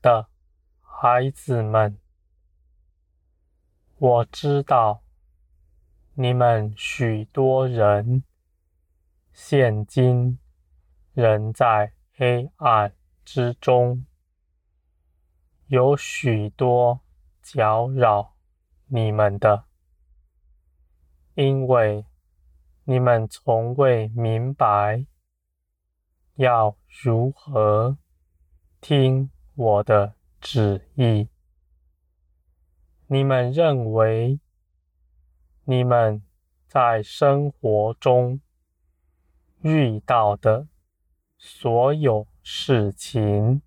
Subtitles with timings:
[0.00, 0.28] 的
[0.80, 1.98] 孩子们，
[3.96, 5.02] 我知道
[6.14, 8.24] 你们许多人
[9.32, 10.38] 现今
[11.12, 12.92] 仍在黑暗
[13.24, 14.06] 之中，
[15.66, 17.00] 有许多
[17.42, 18.34] 搅扰
[18.86, 19.64] 你们的，
[21.34, 22.04] 因为
[22.84, 25.06] 你们从未明白
[26.34, 27.98] 要如何
[28.80, 31.26] 听我的旨意，
[33.08, 34.38] 你们认为
[35.64, 36.22] 你们
[36.68, 38.40] 在生活中
[39.62, 40.68] 遇到的
[41.36, 43.60] 所有事情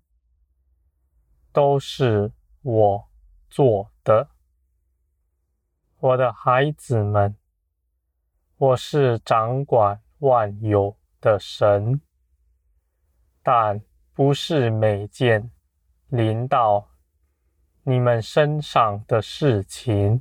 [1.52, 2.32] 都是
[2.62, 3.08] 我
[3.50, 4.30] 做的，
[5.98, 7.36] 我的孩子们，
[8.56, 12.00] 我是掌管万有的神，
[13.42, 13.82] 但
[14.14, 15.50] 不是每件。
[16.12, 16.90] 临到
[17.84, 20.20] 你们身上的事情，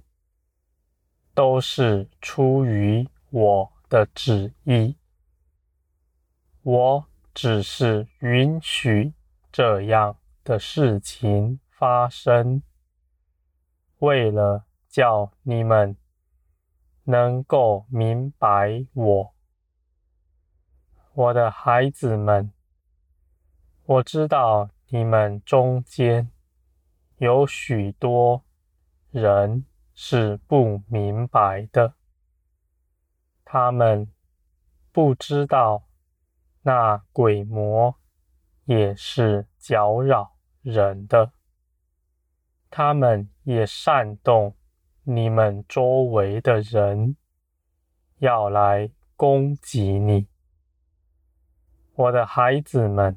[1.34, 4.96] 都是出于我的旨意。
[6.62, 9.14] 我只是允许
[9.52, 12.64] 这样的事情发生，
[13.98, 15.98] 为了叫你们
[17.04, 19.34] 能够明白我，
[21.14, 22.54] 我的孩子们。
[23.84, 24.70] 我知道。
[24.94, 26.30] 你们中间
[27.16, 28.44] 有许多
[29.10, 31.94] 人是不明白的，
[33.46, 34.12] 他们
[34.92, 35.88] 不知道
[36.64, 37.96] 那鬼魔
[38.66, 41.32] 也是搅扰人的，
[42.70, 44.58] 他们也煽动
[45.04, 47.16] 你们周围的人
[48.18, 50.28] 要来攻击你，
[51.94, 53.16] 我的孩子们。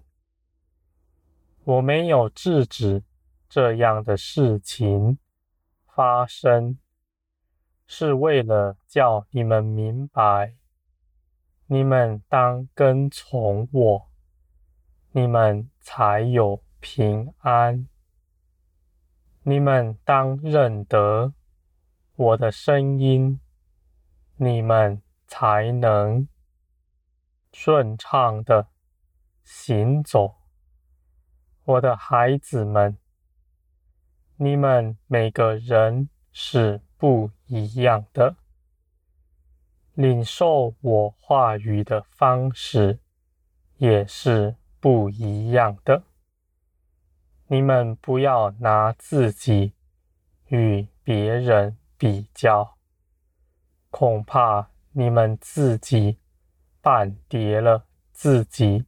[1.64, 3.02] 我没有制止
[3.48, 5.18] 这样的事情
[5.86, 6.78] 发生，
[7.86, 10.56] 是为了叫你们明白，
[11.66, 14.10] 你们当跟从我，
[15.12, 17.88] 你们才有平安。
[19.44, 21.32] 你们当认得
[22.14, 23.40] 我的声音，
[24.36, 26.28] 你们才能
[27.54, 28.68] 顺畅的
[29.42, 30.43] 行走。
[31.66, 32.98] 我的孩子们，
[34.36, 38.36] 你们每个人是不一样的，
[39.94, 42.98] 领受我话语的方式
[43.78, 46.02] 也是不一样的。
[47.46, 49.72] 你们不要拿自己
[50.48, 52.76] 与别人比较，
[53.88, 56.18] 恐怕你们自己
[56.82, 58.84] 绊跌了自己，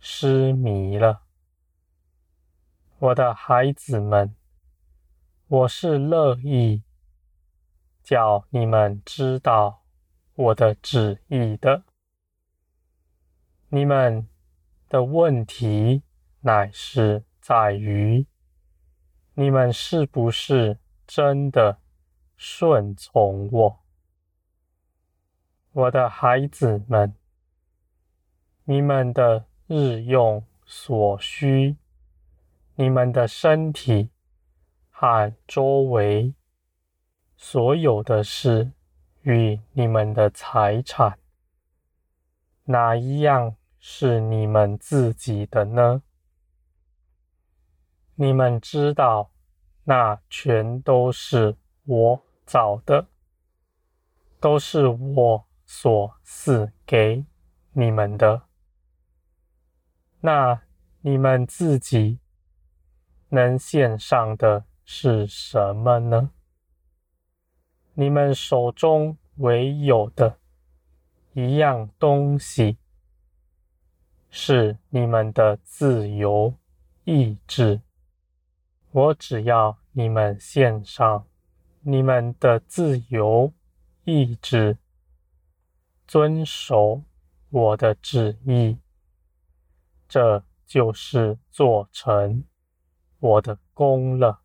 [0.00, 1.22] 失迷了。
[3.00, 4.36] 我的孩子们，
[5.46, 6.82] 我是乐意
[8.02, 9.84] 叫你们知道
[10.34, 11.84] 我的旨意的。
[13.70, 14.28] 你们
[14.90, 16.02] 的问题
[16.40, 18.26] 乃是在于，
[19.32, 21.78] 你们是不是真的
[22.36, 23.80] 顺从我？
[25.72, 27.14] 我的孩子们，
[28.64, 31.76] 你们的日用所需。
[32.80, 34.08] 你们的身体
[34.88, 36.34] 和周围
[37.36, 38.72] 所有的事
[39.20, 41.18] 与你们的财产，
[42.64, 46.02] 哪一样是你们自己的呢？
[48.14, 49.30] 你们知道，
[49.84, 53.08] 那全都是我找的，
[54.40, 57.26] 都是我所赐给
[57.74, 58.44] 你们的。
[60.20, 60.62] 那
[61.02, 62.18] 你们自己。
[63.30, 66.30] 能献上的是什么呢？
[67.94, 70.38] 你们手中唯有的
[71.32, 72.76] 一样东西，
[74.30, 76.54] 是你们的自由
[77.04, 77.80] 意志。
[78.90, 81.26] 我只要你们献上
[81.82, 83.52] 你们的自由
[84.04, 84.76] 意志，
[86.06, 87.02] 遵守
[87.50, 88.78] 我的旨意，
[90.08, 92.44] 这就是做成。
[93.20, 94.40] 我的功了，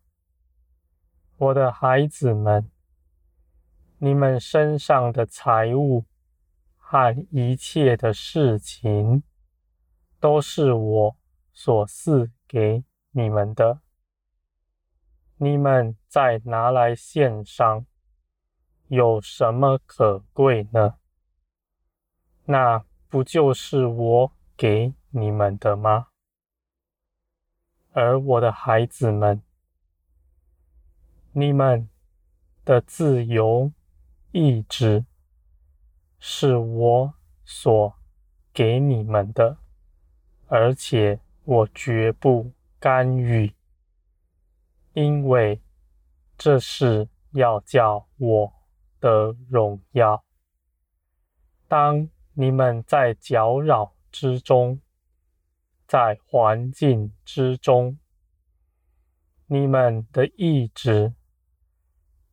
[1.38, 2.70] 我的孩子们，
[3.96, 6.04] 你们身上的财物
[6.76, 9.22] 和一切的事情，
[10.20, 11.16] 都是我
[11.54, 13.80] 所赐给你们的。
[15.38, 17.86] 你们再拿来献上，
[18.88, 20.96] 有什么可贵呢？
[22.44, 26.08] 那不就是我给你们的吗？
[27.96, 29.40] 而我的孩子们，
[31.32, 31.88] 你们
[32.62, 33.72] 的自由
[34.32, 35.06] 意志
[36.18, 37.94] 是我所
[38.52, 39.56] 给你们的，
[40.46, 43.54] 而且我绝不干预，
[44.92, 45.62] 因为
[46.36, 48.52] 这是要叫我
[49.00, 50.22] 的荣耀。
[51.66, 54.82] 当你们在搅扰之中，
[55.86, 57.98] 在环境之中，
[59.46, 61.14] 你们的意志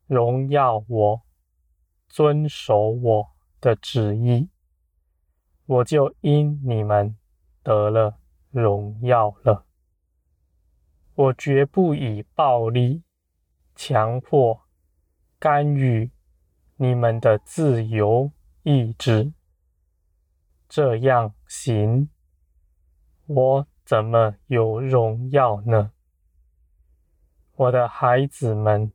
[0.06, 1.22] 荣耀我，
[2.08, 3.30] 遵守我
[3.60, 4.50] 的旨意，
[5.66, 7.16] 我就因你们
[7.62, 8.18] 得了
[8.50, 9.66] 荣耀了。
[11.14, 13.04] 我绝不以暴力、
[13.76, 14.62] 强迫、
[15.38, 16.10] 干预
[16.76, 18.32] 你们的自由
[18.64, 19.32] 意志，
[20.68, 22.10] 这样行，
[23.26, 25.92] 我怎么有荣耀呢？
[27.56, 28.92] 我的孩子们，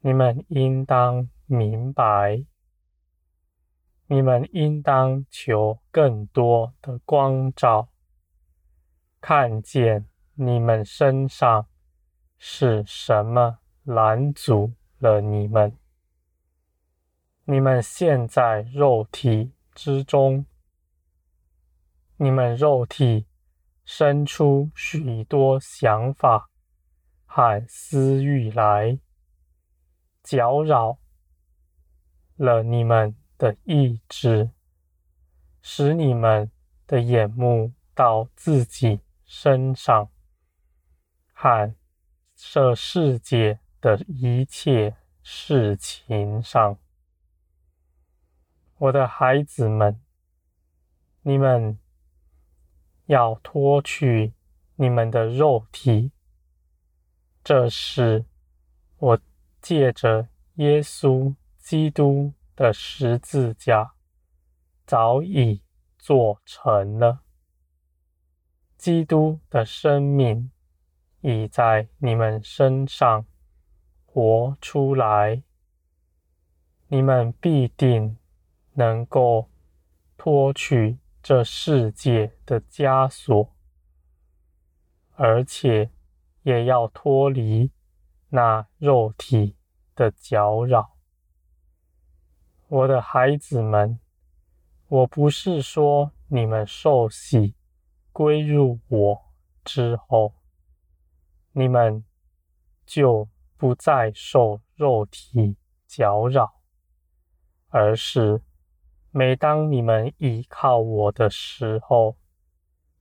[0.00, 2.44] 你们应当明白，
[4.06, 7.88] 你们应当求更多的光照，
[9.20, 11.66] 看见你们身上
[12.38, 15.76] 是什么拦阻了你们。
[17.46, 20.46] 你们现在肉体之中。
[22.20, 23.26] 你们肉体
[23.84, 26.50] 生出许多想法
[27.24, 28.98] 和私欲来，
[30.20, 30.98] 搅扰
[32.34, 34.50] 了你们的意志，
[35.62, 36.50] 使你们
[36.88, 40.10] 的眼目到自己身上
[41.32, 41.72] 和
[42.34, 46.78] 这世界的一切事情上。
[48.78, 50.00] 我的孩子们，
[51.22, 51.78] 你们。
[53.08, 54.34] 要脱去
[54.76, 56.12] 你们的肉体，
[57.42, 58.26] 这是
[58.98, 59.18] 我
[59.62, 63.94] 借着耶稣基督的十字架
[64.84, 65.62] 早已
[65.98, 67.20] 做成了。
[68.76, 70.50] 基督的生命
[71.22, 73.24] 已在你们身上
[74.04, 75.42] 活出来，
[76.88, 78.18] 你们必定
[78.74, 79.48] 能够
[80.18, 80.98] 脱去。
[81.28, 83.54] 这世界的枷锁，
[85.14, 85.90] 而且
[86.42, 87.70] 也要脱离
[88.30, 89.54] 那肉体
[89.94, 90.96] 的搅扰。
[92.68, 94.00] 我的孩子们，
[94.86, 97.54] 我不是说你们受洗
[98.10, 99.32] 归入我
[99.62, 100.32] 之后，
[101.52, 102.06] 你们
[102.86, 103.28] 就
[103.58, 106.62] 不再受肉体搅扰，
[107.68, 108.40] 而是。
[109.18, 112.16] 每当你们依靠我的时候，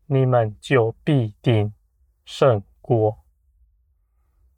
[0.08, 1.76] 你们就必定
[2.26, 3.20] 胜过。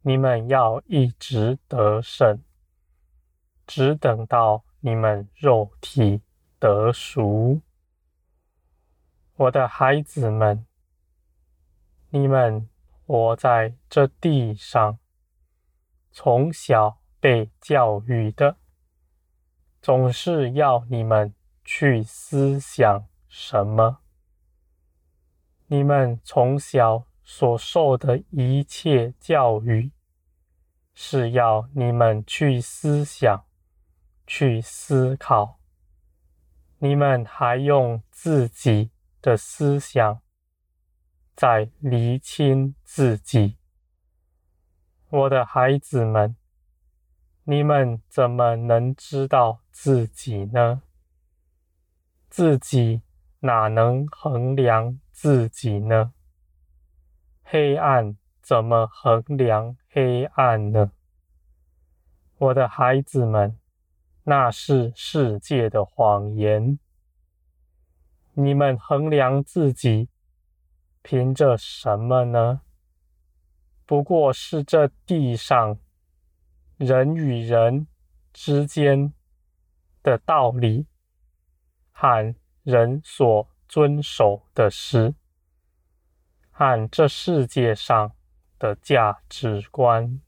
[0.03, 2.42] 你们要一直得胜，
[3.68, 6.21] 只等到你们肉体
[6.59, 7.59] 得赎。
[9.35, 10.66] 我的孩子们，
[12.11, 12.69] 你们
[13.06, 14.97] 活在这地上，
[16.13, 18.56] 从小被教育的，
[19.81, 21.33] 总是要你们。
[21.71, 23.99] 去思想什么？
[25.68, 29.92] 你们从小所受的一切教育，
[30.95, 33.45] 是要你们去思想、
[34.26, 35.59] 去思考。
[36.80, 38.90] 你们还用自己
[39.21, 40.21] 的思想
[41.35, 43.57] 在厘清自己。
[45.09, 46.35] 我的孩子们，
[47.44, 50.81] 你们怎么能知道自己呢？
[52.30, 53.02] 自己
[53.40, 56.14] 哪能衡量自己呢？
[57.44, 60.92] 黑暗怎么衡量黑暗呢？
[62.38, 63.57] 我的孩子们，
[64.24, 66.78] 那是世界的谎言。
[68.33, 70.09] 你们衡量自己，
[71.02, 72.62] 凭着什么呢？
[73.86, 75.80] 不过是这地上
[76.78, 77.88] 人与人
[78.31, 79.12] 之间
[80.04, 80.86] 的道理。
[82.01, 85.13] 和人所遵守的事，
[86.49, 88.13] 和这世界上
[88.57, 90.21] 的价值观。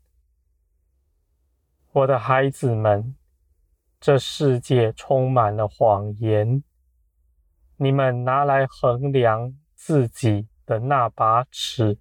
[1.94, 3.16] 我的孩子们，
[4.02, 6.62] 这世界充满了谎言，
[7.78, 11.98] 你们拿来衡量自己的那把尺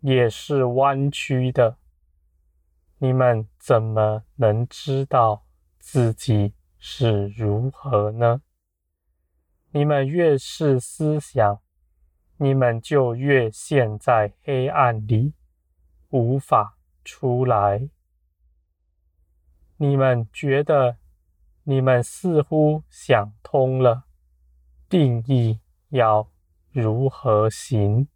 [0.00, 1.76] 也是弯曲的。
[2.96, 5.44] 你们怎么能知道
[5.78, 8.40] 自己是如何呢？
[9.72, 11.60] 你们越是思想，
[12.38, 15.34] 你们就越陷在黑暗里，
[16.08, 17.88] 无法出来。
[19.76, 20.96] 你们觉得
[21.62, 24.04] 你们似乎想通了，
[24.88, 25.60] 定义
[25.90, 26.28] 要
[26.72, 28.08] 如何行？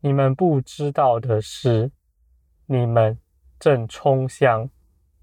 [0.00, 1.90] 你们不知道的是，
[2.66, 3.18] 你们
[3.58, 4.70] 正冲向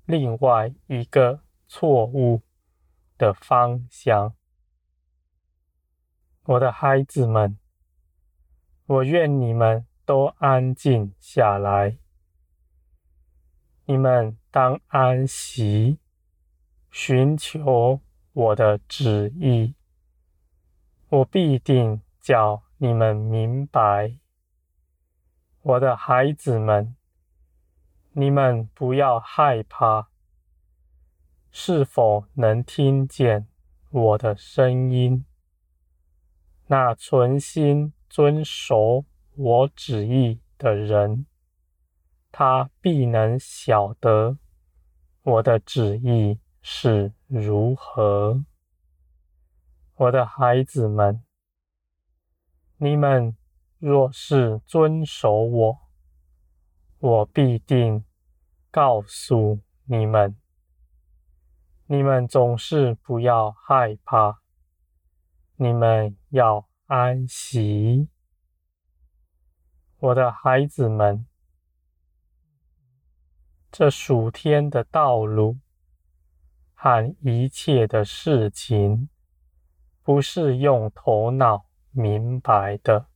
[0.05, 2.41] 另外一个错误
[3.17, 4.36] 的方向。
[6.47, 7.57] 我的孩子们。
[8.85, 11.97] 我愿你们都安静下来。
[13.83, 15.99] 你们当安息，
[16.89, 17.99] 寻求
[18.31, 19.75] 我的旨意。
[21.09, 24.17] 我必定叫你们明白。
[25.61, 26.95] 我的孩子们，
[28.13, 30.07] 你们不要害怕。
[31.51, 33.49] 是否能听见
[33.89, 35.25] 我的声音？
[36.67, 37.93] 那存心。
[38.09, 39.03] 遵守
[39.35, 41.25] 我旨意的人，
[42.31, 44.37] 他必能晓得
[45.23, 48.45] 我的旨意是如何。
[49.95, 51.21] 我的孩子们，
[52.77, 53.35] 你们
[53.77, 55.77] 若是遵守我，
[56.99, 58.05] 我必定
[58.71, 60.37] 告诉你们。
[61.87, 64.39] 你们总是不要害怕，
[65.57, 66.67] 你们要。
[66.89, 68.07] 安息，
[69.97, 71.27] 我的孩子们，
[73.69, 75.57] 这属天的道路
[76.73, 79.09] 和一切的事情，
[80.01, 83.07] 不是用头脑明白的，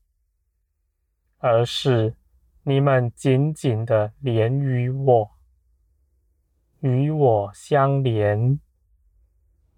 [1.38, 2.18] 而是
[2.64, 5.32] 你们紧紧的连于我，
[6.82, 8.60] 与我相连，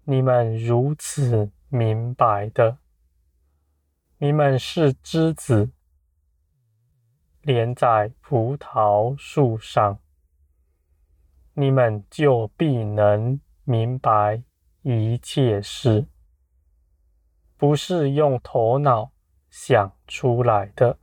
[0.02, 2.78] 你们如此明白的。
[4.18, 5.72] 你们是枝子，
[7.42, 9.98] 连在葡萄树上，
[11.54, 14.44] 你们就必能明白
[14.82, 16.06] 一切事，
[17.56, 19.10] 不是用头脑
[19.50, 21.00] 想出来的，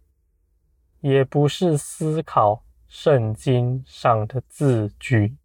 [1.01, 5.35] 也不是思考圣经上的字句。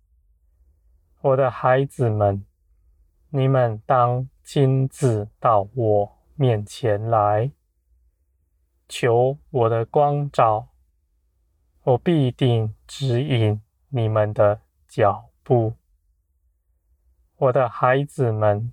[1.20, 2.46] 我的孩子们，
[3.30, 7.50] 你们当亲自到我面前来，
[8.88, 10.68] 求我的光照，
[11.82, 15.74] 我必定指引你们的脚步。
[17.34, 18.72] 我的孩子们，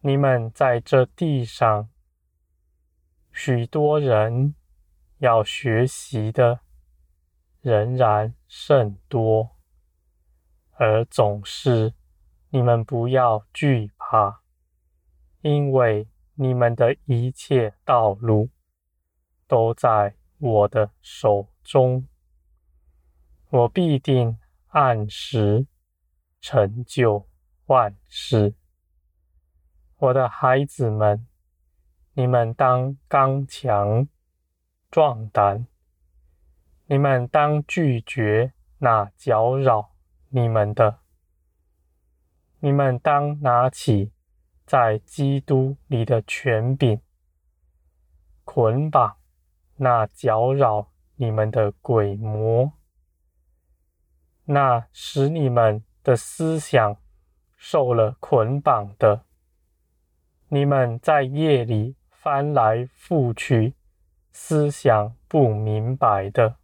[0.00, 1.90] 你们在这地上，
[3.30, 4.54] 许多人
[5.18, 6.60] 要学习的
[7.60, 9.50] 仍然甚多，
[10.72, 11.92] 而总是
[12.48, 14.40] 你们不要惧怕，
[15.44, 16.08] 因为。
[16.36, 18.50] 你们的一切道路
[19.46, 22.08] 都在我的手中，
[23.50, 24.36] 我必定
[24.70, 25.68] 按时
[26.40, 27.28] 成就
[27.66, 28.56] 万事。
[29.98, 31.24] 我的孩子们，
[32.14, 34.08] 你们当刚强
[34.90, 35.68] 壮胆，
[36.86, 39.92] 你们当拒绝那搅扰
[40.30, 40.98] 你们的，
[42.58, 44.10] 你们当拿起。
[44.64, 47.00] 在基督里的权柄，
[48.44, 49.16] 捆绑
[49.76, 52.72] 那搅扰你们的鬼魔，
[54.44, 56.96] 那使你们的思想
[57.56, 59.24] 受了捆绑的，
[60.48, 63.74] 你们在夜里翻来覆去，
[64.32, 66.56] 思想不明白的，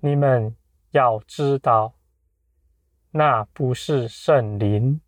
[0.00, 0.56] 你们
[0.92, 1.94] 要知道，
[3.10, 5.02] 那不是圣灵。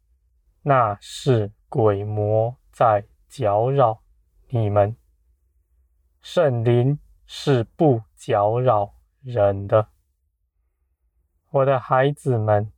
[0.68, 4.02] 那是鬼魔在搅扰
[4.48, 4.96] 你们，
[6.20, 9.90] 圣灵是不搅扰人的。
[11.50, 12.72] 我的孩子们，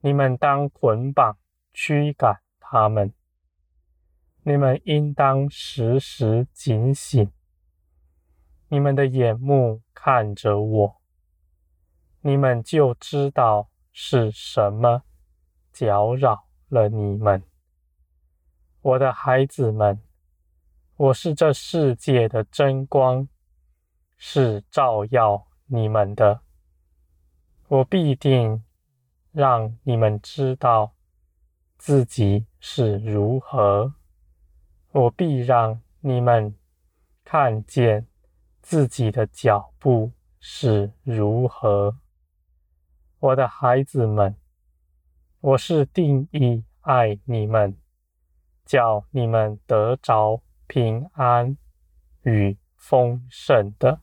[0.00, 1.38] 你们当捆绑
[1.72, 3.14] 驱赶他们，
[4.42, 7.30] 你们应当时时警醒，
[8.66, 11.00] 你们的眼目看着我，
[12.22, 15.04] 你们就知道是什么
[15.72, 17.42] 搅扰了你们，
[18.82, 19.98] 我的孩子们，
[20.96, 23.26] 我是这世界的真光，
[24.18, 26.42] 是照耀你们的。
[27.68, 28.62] 我必定
[29.32, 30.92] 让你们知道
[31.78, 33.94] 自己是如何，
[34.92, 36.54] 我必让你们
[37.24, 38.06] 看见
[38.60, 41.96] 自己的脚步是如何，
[43.20, 44.36] 我的孩子们。
[45.40, 47.76] 我是定义爱你们，
[48.64, 51.56] 叫你们得着平安
[52.22, 54.00] 与丰盛的。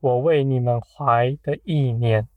[0.00, 2.28] 我为你们怀的意念，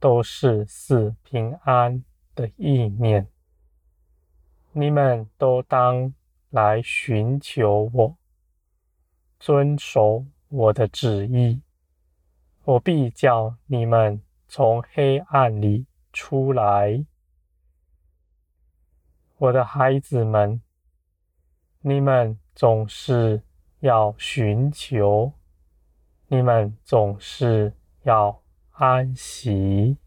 [0.00, 2.02] 都是赐平安
[2.34, 3.28] 的意念。
[4.72, 6.12] 你们都当
[6.50, 8.16] 来寻求我，
[9.38, 11.62] 遵守我的旨意，
[12.64, 15.86] 我必叫你们从黑暗里
[16.16, 17.04] 出来。
[19.36, 20.62] 我的孩子们，
[21.82, 23.42] 你们总是
[23.80, 25.34] 要寻求，
[26.28, 29.98] 你们总是要安息。